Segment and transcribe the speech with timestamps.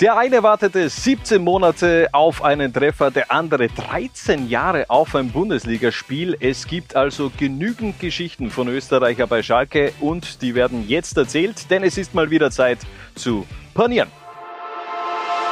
[0.00, 6.36] Der eine wartete 17 Monate auf einen Treffer, der andere 13 Jahre auf ein Bundesligaspiel.
[6.38, 11.82] Es gibt also genügend Geschichten von Österreicher bei Schalke und die werden jetzt erzählt, denn
[11.82, 12.78] es ist mal wieder Zeit
[13.16, 14.08] zu panieren.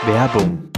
[0.04, 0.68] Werbung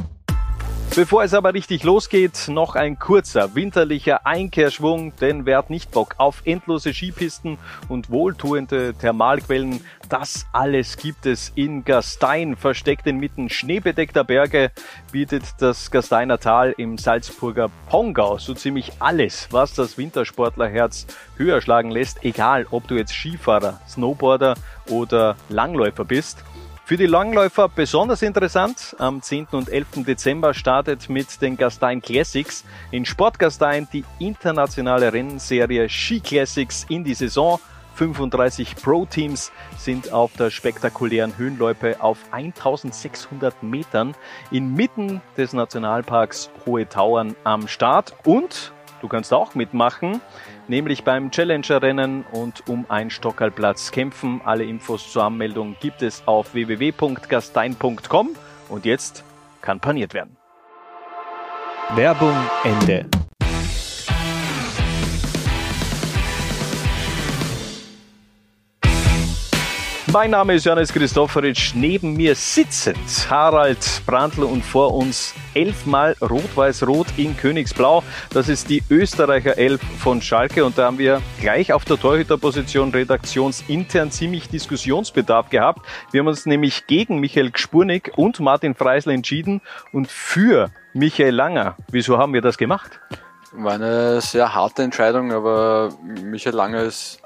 [0.99, 6.17] Bevor es aber richtig losgeht, noch ein kurzer winterlicher Einkehrschwung, denn wer hat nicht Bock
[6.19, 7.57] auf endlose Skipisten
[7.89, 9.81] und wohltuende Thermalquellen?
[10.09, 14.73] Das alles gibt es in Gastein, versteckt inmitten schneebedeckter Berge,
[15.13, 21.07] bietet das Gasteiner Tal im Salzburger Pongau so ziemlich alles, was das Wintersportlerherz
[21.37, 24.57] höher schlagen lässt, egal ob du jetzt Skifahrer, Snowboarder
[24.89, 26.43] oder Langläufer bist.
[26.89, 28.97] Für die Langläufer besonders interessant.
[28.99, 29.49] Am 10.
[29.51, 30.07] und 11.
[30.07, 37.13] Dezember startet mit den Gastein Classics in Sportgastein die internationale Rennserie Ski Classics in die
[37.13, 37.61] Saison.
[37.97, 44.15] 35 Pro-Teams sind auf der spektakulären Höhenloipe auf 1600 Metern
[44.51, 50.21] inmitten des Nationalparks Hohe Tauern am Start und du kannst auch mitmachen
[50.69, 54.41] nämlich beim Challenger-Rennen und um einen Stockerplatz kämpfen.
[54.45, 58.31] Alle Infos zur Anmeldung gibt es auf www.gastein.com
[58.69, 59.25] und jetzt
[59.61, 60.37] kann paniert werden.
[61.95, 63.07] Werbung Ende.
[70.11, 71.75] Mein Name ist Janis Christofferitsch.
[71.75, 78.03] Neben mir sitzend Harald Brandl und vor uns elfmal Rot-Weiß-Rot in Königsblau.
[78.31, 82.91] Das ist die Österreicher Elf von Schalke und da haben wir gleich auf der Torhüterposition
[82.91, 85.85] redaktionsintern ziemlich Diskussionsbedarf gehabt.
[86.11, 89.61] Wir haben uns nämlich gegen Michael Gspurnik und Martin Freisler entschieden
[89.93, 91.77] und für Michael Langer.
[91.91, 92.99] Wieso haben wir das gemacht?
[93.53, 97.21] War eine sehr harte Entscheidung, aber Michael Langer ist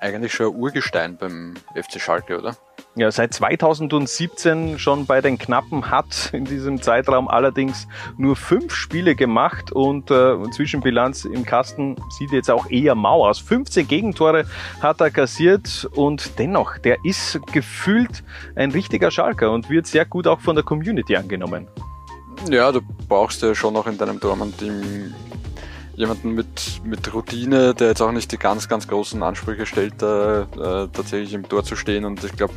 [0.00, 2.56] eigentlich schon ein Urgestein beim FC Schalke, oder?
[2.96, 9.14] Ja, seit 2017 schon bei den Knappen hat in diesem Zeitraum allerdings nur fünf Spiele
[9.14, 13.38] gemacht und äh, Zwischenbilanz im Kasten sieht jetzt auch eher mau aus.
[13.38, 14.44] 15 Gegentore
[14.80, 18.24] hat er kassiert und dennoch, der ist gefühlt
[18.56, 21.68] ein richtiger Schalker und wird sehr gut auch von der Community angenommen.
[22.48, 25.14] Ja, du brauchst ja schon noch in deinem Dortmund-Team
[26.00, 30.40] jemanden mit, mit Routine, der jetzt auch nicht die ganz, ganz großen Ansprüche stellt, äh,
[30.40, 32.04] äh, tatsächlich im Tor zu stehen.
[32.04, 32.54] Und ich glaube,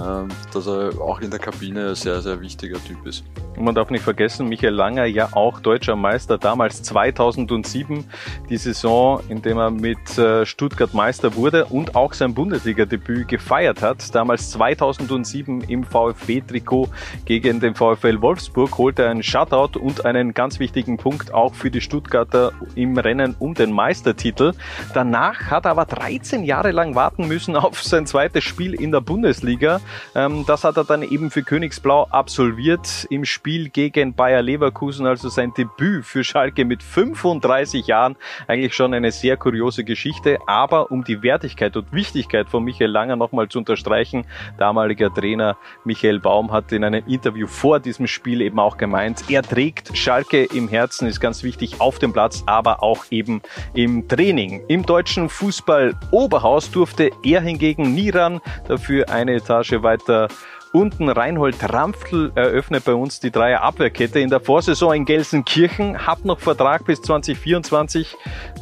[0.00, 3.24] äh, dass er auch in der Kabine ein sehr, sehr wichtiger Typ ist.
[3.56, 8.04] Und man darf nicht vergessen, Michael Langer ja auch deutscher Meister, damals 2007,
[8.48, 13.82] die Saison, in dem er mit äh, Stuttgart Meister wurde und auch sein Bundesliga-Debüt gefeiert
[13.82, 14.14] hat.
[14.14, 16.88] Damals 2007 im VfB-Trikot
[17.26, 21.70] gegen den VfL Wolfsburg holte er einen Shutout und einen ganz wichtigen Punkt auch für
[21.70, 24.52] die Stuttgarter im Rennen um den Meistertitel.
[24.94, 29.00] Danach hat er aber 13 Jahre lang warten müssen auf sein zweites Spiel in der
[29.00, 29.80] Bundesliga.
[30.14, 35.28] Ähm, das hat er dann eben für Königsblau absolviert im Spiel gegen Bayer Leverkusen, also
[35.28, 38.16] sein Debüt für Schalke mit 35 Jahren.
[38.46, 43.16] Eigentlich schon eine sehr kuriose Geschichte, aber um die Wertigkeit und Wichtigkeit von Michael Langer
[43.16, 44.24] nochmal zu unterstreichen,
[44.58, 49.42] damaliger Trainer Michael Baum hat in einem Interview vor diesem Spiel eben auch gemeint, er
[49.42, 53.42] trägt Schalke im Herzen, ist ganz wichtig auf dem Platz, aber aber auch eben
[53.74, 54.62] im Training.
[54.68, 60.28] Im deutschen Fußball Oberhaus durfte er hingegen nie ran, dafür eine Etage weiter
[60.72, 66.24] Unten Reinhold Rampfl eröffnet bei uns die Dreier Abwehrkette in der Vorsaison in Gelsenkirchen, hat
[66.24, 68.16] noch Vertrag bis 2024,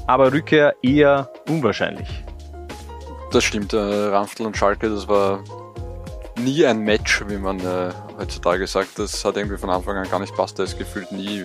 [0.07, 2.09] aber Rückkehr eher unwahrscheinlich.
[3.31, 5.41] Das stimmt, äh, und Schalke, das war
[6.39, 8.99] nie ein Match, wie man äh, heutzutage sagt.
[8.99, 10.59] Das hat irgendwie von Anfang an gar nicht passt.
[10.59, 11.45] Er ist gefühlt nie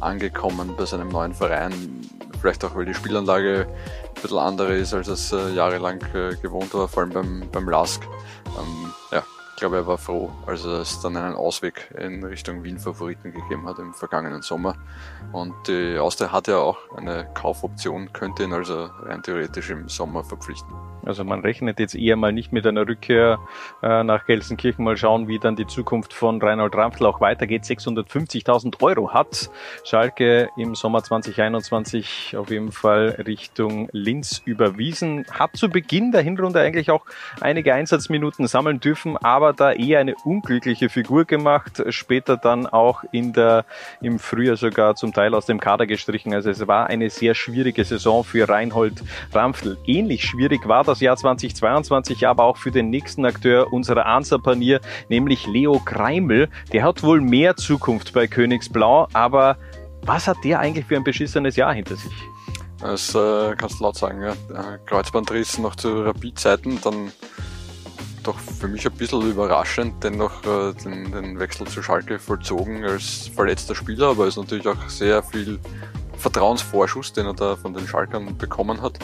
[0.00, 1.72] angekommen bei seinem neuen Verein.
[2.40, 6.72] Vielleicht auch, weil die Spielanlage ein bisschen andere ist, als es äh, jahrelang äh, gewohnt
[6.74, 8.02] war, vor allem beim, beim Lask.
[8.46, 9.24] Ähm, ja,
[9.58, 13.92] glaube, er war froh, als es dann einen Ausweg in Richtung Wien-Favoriten gegeben hat im
[13.94, 14.76] vergangenen Sommer.
[15.32, 20.24] Und die Austria hat ja auch eine Kaufoption, könnte ihn also rein theoretisch im Sommer
[20.24, 20.74] verpflichten.
[21.08, 23.38] Also man rechnet jetzt eher mal nicht mit einer Rückkehr
[23.82, 24.84] äh, nach Gelsenkirchen.
[24.84, 27.62] Mal schauen, wie dann die Zukunft von Reinhold Rampfl auch weitergeht.
[27.62, 29.50] 650.000 Euro hat
[29.84, 35.24] Schalke im Sommer 2021 auf jeden Fall Richtung Linz überwiesen.
[35.30, 37.06] Hat zu Beginn der Hinrunde eigentlich auch
[37.40, 41.82] einige Einsatzminuten sammeln dürfen, aber da eher eine unglückliche Figur gemacht.
[41.88, 43.64] Später dann auch in der,
[44.00, 46.34] im Frühjahr sogar zum Teil aus dem Kader gestrichen.
[46.34, 49.02] Also es war eine sehr schwierige Saison für Reinhold
[49.32, 49.78] Rampfl.
[49.86, 55.46] Ähnlich schwierig war das Jahr 2022, aber auch für den nächsten Akteur unserer Answer-Panier, nämlich
[55.46, 56.48] Leo Kreimel.
[56.72, 59.56] Der hat wohl mehr Zukunft bei Königsblau, aber
[60.02, 62.12] was hat der eigentlich für ein beschissenes Jahr hinter sich?
[62.80, 64.34] Das äh, kannst du laut sagen, ja.
[64.86, 67.10] Kreuzbandriss noch zu Rapid-Zeiten, dann
[68.28, 73.30] doch für mich ein bisschen überraschend dennoch äh, den, den Wechsel zu Schalke vollzogen als
[73.34, 75.58] verletzter Spieler, aber es ist natürlich auch sehr viel
[76.18, 78.98] Vertrauensvorschuss, den er da von den Schalkern bekommen hat.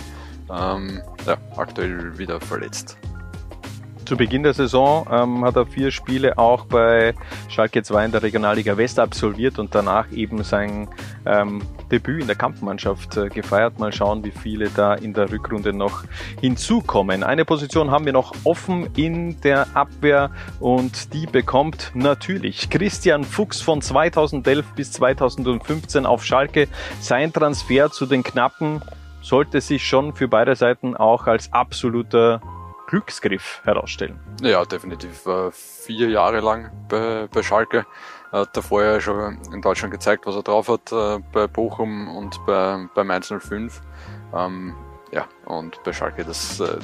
[0.50, 2.98] Ähm, ja, aktuell wieder verletzt.
[4.04, 7.14] Zu Beginn der Saison ähm, hat er vier Spiele auch bei
[7.48, 10.88] Schalke 2 in der Regionalliga West absolviert und danach eben sein
[11.24, 13.78] ähm, Debüt in der Kampfmannschaft äh, gefeiert.
[13.78, 16.04] Mal schauen, wie viele da in der Rückrunde noch
[16.38, 17.22] hinzukommen.
[17.22, 20.30] Eine Position haben wir noch offen in der Abwehr
[20.60, 26.68] und die bekommt natürlich Christian Fuchs von 2011 bis 2015 auf Schalke.
[27.00, 28.82] Sein Transfer zu den Knappen
[29.22, 32.42] sollte sich schon für beide Seiten auch als absoluter
[32.86, 34.20] Glücksgriff herausstellen.
[34.42, 35.26] Ja, definitiv.
[35.26, 37.86] War vier Jahre lang bei, Schalke.
[38.32, 42.08] Er hat davor ja schon in Deutschland gezeigt, was er drauf hat, äh, bei Bochum
[42.16, 43.80] und bei, bei Mainz 05.
[44.34, 44.74] Ähm,
[45.12, 46.78] ja, und bei Schalke, das äh,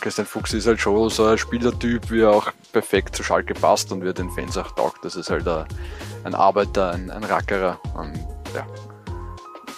[0.00, 3.92] Christian Fuchs ist halt schon so ein Spielertyp, wie er auch perfekt zu Schalke passt
[3.92, 5.04] und wie er den Fans auch taugt.
[5.04, 5.66] Das ist halt ein,
[6.24, 7.78] ein Arbeiter, ein, ein Rackerer.
[7.94, 8.14] Und,
[8.54, 8.66] ja,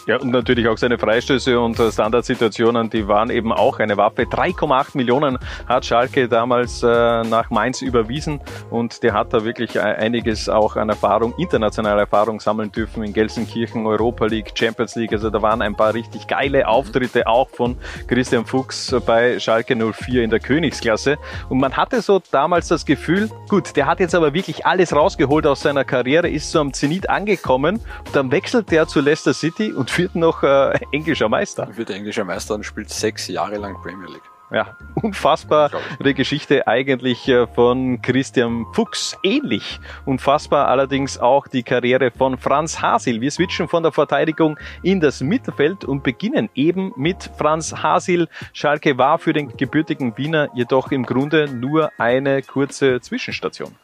[0.06, 4.22] ja, und natürlich auch seine Freistöße und äh, Standardsituationen, die waren eben auch eine Waffe.
[4.22, 5.38] 3,8 Millionen
[5.69, 6.87] hat Schalke damals äh,
[7.22, 8.40] nach Mainz überwiesen
[8.70, 13.12] und der hat da wirklich äh, einiges auch an Erfahrung, internationale Erfahrung sammeln dürfen in
[13.12, 15.12] Gelsenkirchen, Europa League, Champions League.
[15.12, 17.76] Also da waren ein paar richtig geile Auftritte auch von
[18.08, 21.16] Christian Fuchs bei Schalke 04 in der Königsklasse.
[21.49, 25.46] Und man hatte so damals das Gefühl, gut, der hat jetzt aber wirklich alles rausgeholt
[25.46, 27.81] aus seiner Karriere, ist so am Zenit angekommen,
[28.12, 31.69] dann wechselt der zu Leicester City und wird noch äh, englischer Meister.
[31.77, 34.23] Wird englischer Meister und spielt sechs Jahre lang Premier League.
[34.53, 35.81] Ja, unfassbare
[36.15, 39.17] Geschichte eigentlich äh, von Christian Fuchs.
[39.23, 43.23] Ähnlich unfassbar allerdings auch die Karriere von Franz Hasil.
[43.23, 48.29] Wir switchen von der Verteidigung in das Mittelfeld und beginnen eben mit Franz Hasil.
[48.53, 53.75] Schalke war für den gebürtigen Wiener jedoch im Grunde nur eine kurze Zwischenstation.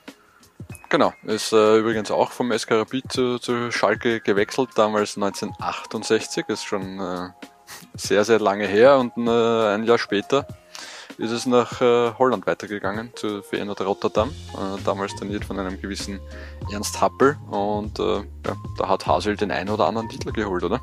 [0.90, 6.64] Genau, ist äh, übrigens auch vom SK Rapid zu, zu Schalke gewechselt, damals 1968, ist
[6.64, 7.28] schon äh,
[7.94, 10.46] sehr, sehr lange her und äh, ein Jahr später
[11.18, 16.20] ist es nach äh, Holland weitergegangen, zu Feyenoord Rotterdam, äh, damals trainiert von einem gewissen
[16.72, 20.80] Ernst Happel und äh, ja, da hat Hasel den einen oder anderen Titel geholt, oder?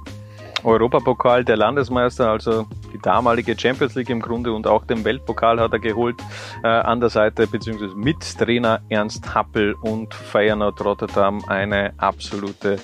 [0.65, 5.73] Europapokal der Landesmeister, also die damalige Champions League im Grunde und auch den Weltpokal hat
[5.73, 6.15] er geholt
[6.63, 12.79] äh, an der Seite beziehungsweise mit Trainer Ernst Happel und Feyenoord Rotterdam eine absolute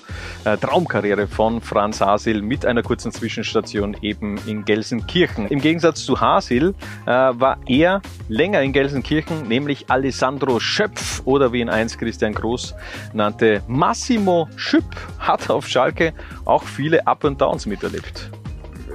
[0.45, 5.47] äh, Traumkarriere von Franz Hasil mit einer kurzen Zwischenstation eben in Gelsenkirchen.
[5.47, 6.75] Im Gegensatz zu Hasil
[7.05, 12.75] äh, war er länger in Gelsenkirchen, nämlich Alessandro Schöpf oder wie ihn einst Christian Groß
[13.13, 16.13] nannte, Massimo Schüpp hat auf Schalke
[16.45, 18.29] auch viele Up and Downs miterlebt.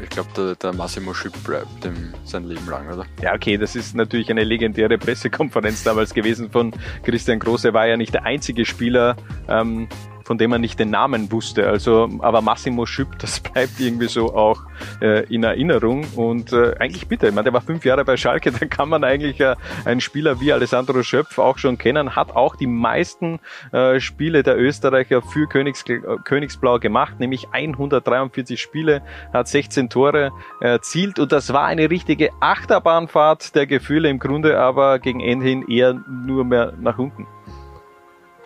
[0.02, 3.06] Ich glaube, der, der, Massimo Schüpp bleibt dem sein Leben lang, oder?
[3.23, 7.64] Ja, okay, das ist natürlich eine legendäre Pressekonferenz damals gewesen von Christian Groß.
[7.64, 9.17] Er war ja nicht der einzige Spieler,
[9.49, 9.88] ähm,
[10.26, 11.69] von dem man nicht den Namen wusste.
[11.69, 14.61] Also, aber Massimo Schüpp, das bleibt irgendwie so auch
[15.00, 16.05] äh, in Erinnerung.
[16.17, 19.05] Und äh, eigentlich bitte, ich meine, der war fünf Jahre bei Schalke, da kann man
[19.05, 23.38] eigentlich äh, einen Spieler wie Alessandro Schöpf auch schon kennen, hat auch die meisten
[23.70, 25.84] äh, Spiele der Österreicher für Königs,
[26.25, 29.02] Königsblau gemacht, nämlich 143 Spiele,
[29.32, 34.99] hat 16 Tore erzielt und das war eine richtige Achterbahnfahrt der Gefühle im Grunde, aber
[34.99, 37.28] gegen Ende hin eher nur mehr nach unten.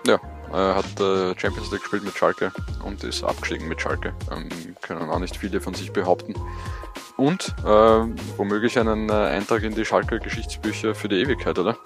[0.06, 0.18] Ja,
[0.56, 2.52] hat äh, Champions League gespielt mit Schalke
[2.84, 4.12] und ist abgestiegen mit Schalke.
[4.30, 4.48] Ähm,
[4.82, 6.34] können auch nicht viele von sich behaupten.
[7.16, 11.76] Und äh, womöglich einen äh, Eintrag in die Schalke Geschichtsbücher für die Ewigkeit, oder?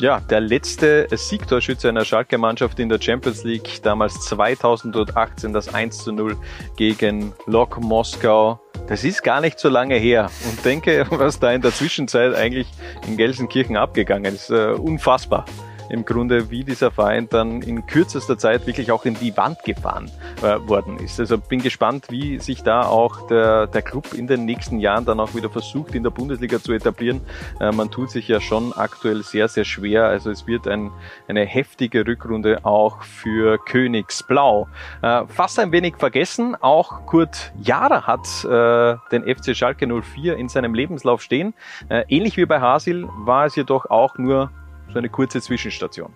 [0.00, 6.12] Ja, der letzte Siegtorschütze einer Schalke-Mannschaft in der Champions League, damals 2018 das 1 zu
[6.12, 6.38] 0
[6.76, 8.58] gegen Lok Moskau.
[8.88, 12.66] Das ist gar nicht so lange her und denke, was da in der Zwischenzeit eigentlich
[13.06, 14.50] in Gelsenkirchen abgegangen ist.
[14.50, 15.44] Äh, unfassbar
[15.90, 20.10] im Grunde, wie dieser Verein dann in kürzester Zeit wirklich auch in die Wand gefahren
[20.42, 21.18] äh, worden ist.
[21.20, 25.20] Also bin gespannt, wie sich da auch der, der Club in den nächsten Jahren dann
[25.20, 27.20] auch wieder versucht, in der Bundesliga zu etablieren.
[27.60, 30.06] Äh, man tut sich ja schon aktuell sehr, sehr schwer.
[30.06, 30.90] Also es wird ein,
[31.28, 34.68] eine heftige Rückrunde auch für Königsblau.
[35.02, 40.48] Äh, fast ein wenig vergessen, auch Kurt Jara hat äh, den FC Schalke 04 in
[40.48, 41.54] seinem Lebenslauf stehen.
[41.88, 44.50] Äh, ähnlich wie bei Hasil war es jedoch auch nur
[44.92, 46.12] so eine kurze Zwischenstation.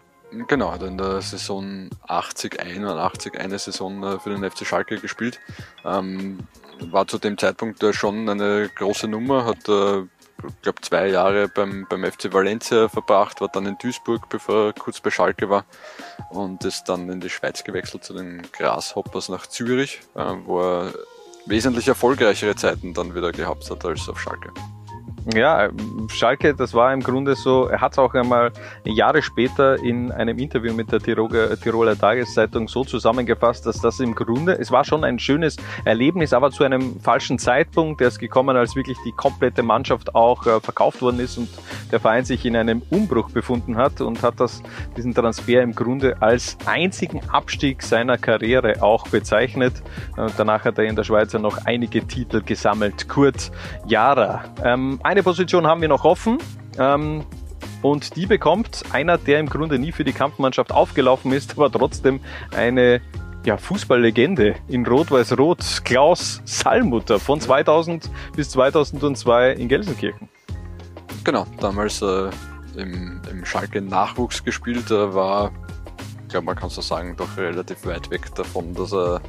[0.49, 5.39] Genau, hat in der Saison 80, 81 eine Saison äh, für den FC Schalke gespielt.
[5.85, 6.39] Ähm,
[6.81, 10.03] war zu dem Zeitpunkt schon eine große Nummer, hat äh,
[10.63, 15.01] glaube zwei Jahre beim, beim FC Valencia verbracht, war dann in Duisburg, bevor er kurz
[15.01, 15.65] bei Schalke war
[16.31, 20.95] und ist dann in die Schweiz gewechselt zu den Grasshoppers nach Zürich, äh, wo er
[21.47, 24.51] wesentlich erfolgreichere Zeiten dann wieder gehabt hat als auf Schalke.
[25.33, 25.71] Ja,
[26.09, 28.53] Schalke, das war im Grunde so, er hat es auch einmal
[28.85, 34.15] Jahre später in einem Interview mit der Tiroler, Tiroler Tageszeitung so zusammengefasst, dass das im
[34.15, 38.03] Grunde, es war schon ein schönes Erlebnis, aber zu einem falschen Zeitpunkt.
[38.03, 41.49] Der ist gekommen, als wirklich die komplette Mannschaft auch äh, verkauft worden ist und
[41.91, 44.63] der Verein sich in einem Umbruch befunden hat und hat das,
[44.95, 49.73] diesen Transfer im Grunde als einzigen Abstieg seiner Karriere auch bezeichnet.
[50.19, 53.09] Äh, danach hat er in der Schweiz ja noch einige Titel gesammelt.
[53.09, 53.51] Kurt
[53.87, 54.45] Jara.
[54.63, 56.39] Ähm, eine Position haben wir noch offen.
[56.77, 57.25] Ähm,
[57.83, 62.19] und die bekommt einer, der im Grunde nie für die Kampfmannschaft aufgelaufen ist, aber trotzdem
[62.57, 63.01] eine
[63.45, 70.29] ja, Fußballlegende in Rot-Weiß-Rot, Klaus Sallmutter von 2000 bis 2002 in Gelsenkirchen.
[71.23, 72.31] Genau, damals äh,
[72.77, 75.53] im, im Schalke Nachwuchs gespielt, er war,
[76.23, 79.21] ich glaube, man kann so sagen, doch relativ weit weg davon, dass er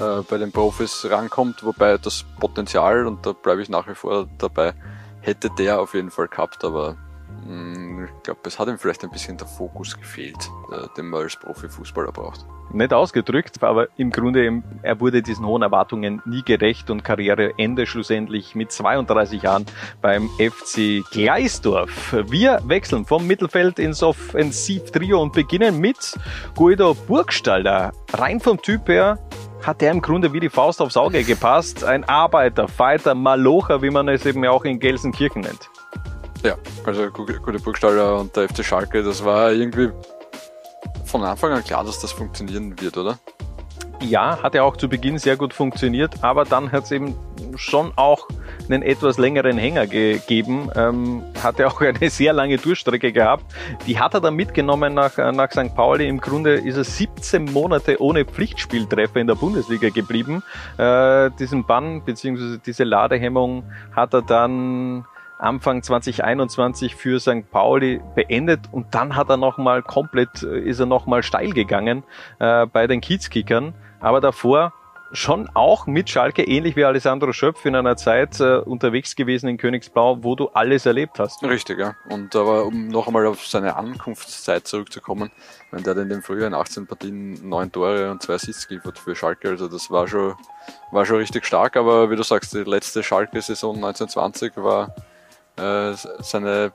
[0.00, 4.28] äh, bei den Profis rankommt, wobei das Potenzial, und da bleibe ich nach wie vor
[4.36, 4.74] dabei,
[5.20, 6.96] hätte der auf jeden Fall gehabt, aber
[7.46, 11.06] mh, mm, ich glaube, es hat ihm vielleicht ein bisschen der Fokus gefehlt, äh, den
[11.06, 12.46] man als Profifußballer braucht.
[12.72, 18.54] Nicht ausgedrückt, aber im Grunde, er wurde diesen hohen Erwartungen nie gerecht und Karriereende schlussendlich
[18.54, 19.66] mit 32 Jahren
[20.00, 22.14] beim FC Gleisdorf.
[22.28, 26.16] Wir wechseln vom Mittelfeld ins Offensivtrio und beginnen mit
[26.54, 27.92] Guido Burgstalder.
[28.12, 29.18] Rein vom Typ her
[29.62, 31.84] hat der im Grunde wie die Faust aufs Auge gepasst.
[31.84, 35.68] Ein Arbeiter, Fighter, Malocher, wie man es eben auch in Gelsenkirchen nennt.
[36.42, 39.90] Ja, also gute Burgstaller und der FC Schalke, das war irgendwie
[41.04, 43.18] von Anfang an klar, dass das funktionieren wird, oder?
[44.00, 47.14] Ja, hat ja auch zu Beginn sehr gut funktioniert, aber dann hat es eben
[47.56, 48.26] schon auch
[48.70, 50.70] einen etwas längeren Hänger gegeben.
[50.76, 53.44] Ähm, hatte auch eine sehr lange Durchstrecke gehabt.
[53.86, 55.74] Die hat er dann mitgenommen nach, äh, nach St.
[55.74, 56.08] Pauli.
[56.08, 60.42] Im Grunde ist er 17 Monate ohne Pflichtspieltreffer in der Bundesliga geblieben.
[60.78, 62.58] Äh, diesen Bann bzw.
[62.64, 65.04] diese Ladehemmung hat er dann
[65.40, 67.50] Anfang 2021 für St.
[67.50, 72.04] Pauli beendet und dann hat er nochmal komplett, äh, ist er nochmal steil gegangen
[72.38, 73.74] äh, bei den Kiezkickern.
[74.00, 74.72] Aber davor
[75.12, 79.56] schon auch mit Schalke, ähnlich wie Alessandro Schöpf in einer Zeit äh, unterwegs gewesen in
[79.56, 81.42] Königsblau, wo du alles erlebt hast.
[81.42, 81.94] Richtig, ja.
[82.08, 85.30] Und aber um noch einmal auf seine Ankunftszeit zurückzukommen,
[85.70, 89.14] wenn der hat in den früheren 18 Partien neun Tore und zwei Assists geliefert für
[89.16, 90.34] Schalke, also das war schon,
[90.92, 94.94] war schon richtig stark, aber wie du sagst, die letzte Schalke-Saison 1920 war
[95.56, 96.72] äh, seine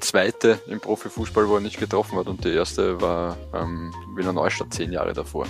[0.00, 4.72] zweite im Profifußball, wo er nicht getroffen hat und die erste war ähm, Wiener Neustadt
[4.72, 5.46] zehn Jahre davor.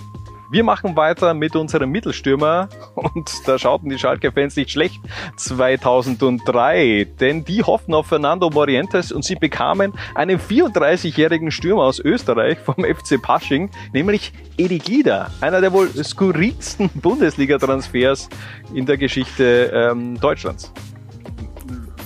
[0.53, 5.01] Wir machen weiter mit unserem Mittelstürmer und da schauten die Schalke-Fans nicht schlecht
[5.39, 12.59] 2003, denn die hofften auf Fernando Morientes und sie bekamen einen 34-jährigen Stürmer aus Österreich
[12.59, 18.29] vom FC Pasching, nämlich Edi Glieder, einer der wohl skurrilsten Bundesliga-Transfers
[18.75, 20.71] in der Geschichte ähm, Deutschlands.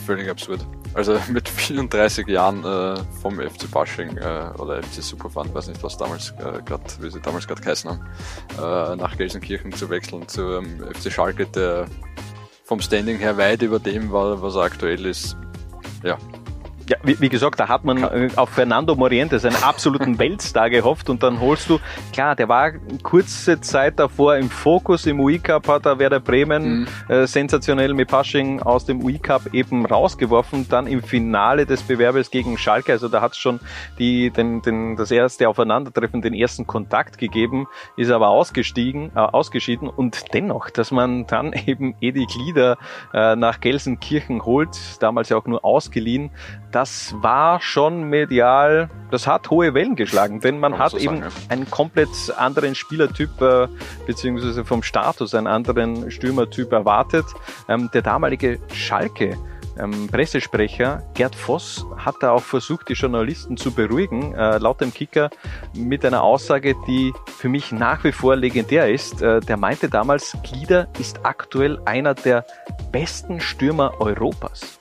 [0.06, 0.64] Völlig absurd.
[0.96, 5.98] Also mit 34 Jahren äh, vom FC Bashing äh, oder FC Superfan, weiß nicht, was
[5.98, 8.00] damals äh, gerade, wie sie damals gerade geheißen haben,
[8.58, 11.86] äh, nach Gelsenkirchen zu wechseln zu ähm, FC Schalke, der
[12.64, 15.36] vom Standing her weit über dem war, was aktuell ist.
[16.02, 16.16] Ja,
[16.88, 21.10] ja, wie, wie, gesagt, da hat man äh, auf Fernando Morientes einen absoluten Weltstar gehofft
[21.10, 21.78] und dann holst du,
[22.12, 26.86] klar, der war kurze Zeit davor im Fokus im UI-Cup, hat er Werder Bremen mhm.
[27.08, 32.56] äh, sensationell mit Pasching aus dem UI-Cup eben rausgeworfen, dann im Finale des Bewerbes gegen
[32.56, 33.60] Schalke, also da hat es schon
[33.98, 37.66] die, den, den, das erste Aufeinandertreffen, den ersten Kontakt gegeben,
[37.96, 42.78] ist aber ausgestiegen, äh, ausgeschieden und dennoch, dass man dann eben Edi Glieder
[43.12, 46.30] äh, nach Gelsenkirchen holt, damals ja auch nur ausgeliehen,
[46.76, 51.32] das war schon medial, das hat hohe Wellen geschlagen, denn man hat so eben sagen,
[51.48, 51.50] ja.
[51.50, 53.66] einen komplett anderen Spielertyp äh,
[54.06, 57.24] beziehungsweise vom Status einen anderen Stürmertyp erwartet.
[57.66, 59.38] Ähm, der damalige Schalke
[59.78, 64.92] ähm, Pressesprecher Gerd Voss hat da auch versucht, die Journalisten zu beruhigen, äh, laut dem
[64.92, 65.30] Kicker
[65.72, 69.22] mit einer Aussage, die für mich nach wie vor legendär ist.
[69.22, 72.44] Äh, der meinte damals, Glieder ist aktuell einer der
[72.92, 74.78] besten Stürmer Europas.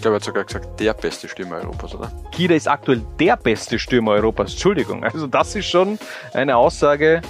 [0.00, 2.10] Ich glaube, er hat sogar gesagt, der beste Stürmer Europas, oder?
[2.32, 4.52] Kida ist aktuell der beste Stürmer Europas.
[4.52, 5.04] Entschuldigung.
[5.04, 5.98] Also das ist schon
[6.32, 7.20] eine Aussage,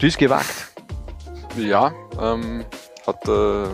[0.00, 0.70] die ist gewagt.
[1.56, 2.64] Ja, ähm,
[3.04, 3.64] hat äh,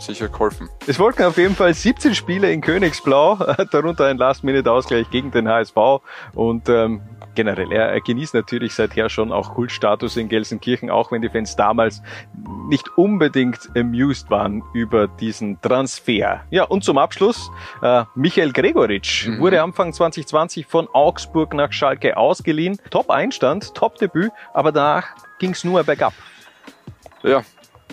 [0.00, 0.68] sicher geholfen.
[0.88, 3.36] Es folgten auf jeden Fall 17 Spiele in Königsblau,
[3.70, 5.76] darunter ein Last-Minute-Ausgleich gegen den HSV
[6.34, 7.00] und ähm,
[7.36, 11.54] generell, er, er genießt natürlich seither schon auch Kultstatus in Gelsenkirchen, auch wenn die Fans
[11.54, 12.02] damals
[12.68, 16.42] nicht unbedingt amused waren über diesen Transfer.
[16.50, 17.50] Ja, und zum Abschluss,
[17.82, 19.38] äh, Michael Gregoritsch mhm.
[19.38, 22.78] wurde Anfang 2020 von Augsburg nach Schalke ausgeliehen.
[22.90, 25.06] Top Einstand, Top Debüt, aber danach
[25.38, 26.14] ging es nur bergab.
[27.22, 27.42] Ja,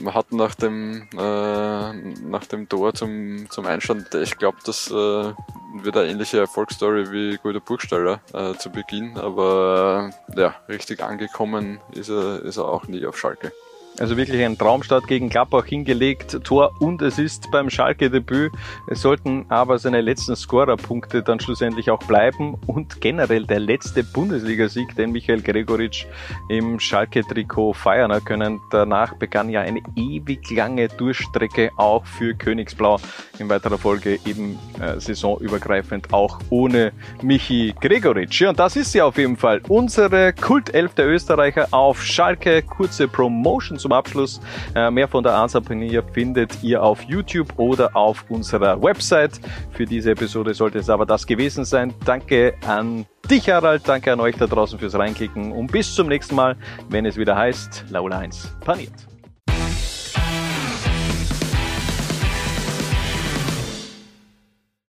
[0.05, 5.97] hat nach dem, äh, nach dem Tor zum, zum Einstand, ich glaube, das äh, wird
[5.97, 12.41] eine ähnliche Erfolgsstory wie Guido Burgstaller äh, zu Beginn, aber ja, richtig angekommen ist er,
[12.43, 13.51] ist er auch nie auf Schalke.
[13.99, 18.51] Also wirklich ein Traumstart gegen Gladbach hingelegt, Tor und Assist beim Schalke-Debüt.
[18.87, 24.95] Es sollten aber seine letzten Scorerpunkte dann schlussendlich auch bleiben und generell der letzte Bundesligasieg,
[24.95, 26.07] den Michael Gregoritsch
[26.49, 28.59] im Schalke-Trikot feiern können.
[28.71, 32.99] Danach begann ja eine ewig lange Durchstrecke auch für Königsblau
[33.37, 38.41] in weiterer Folge eben äh, saisonübergreifend auch ohne Michi Gregoritsch.
[38.41, 42.63] Ja, und das ist ja auf jeden Fall unsere Kultelf der Österreicher auf Schalke.
[42.63, 44.41] Kurze Promotion zum Abschluss.
[44.75, 49.39] Äh, mehr von der Ansapanier findet ihr auf YouTube oder auf unserer Website.
[49.71, 51.93] Für diese Episode sollte es aber das gewesen sein.
[52.05, 53.87] Danke an dich, Harald.
[53.87, 56.55] Danke an euch da draußen fürs Reinklicken und bis zum nächsten Mal,
[56.89, 59.12] wenn es wieder heißt Laula 1 paniert.